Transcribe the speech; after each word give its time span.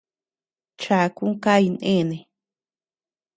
Chakun 0.81 1.31
kay 1.43 1.65
néne. 1.81 2.17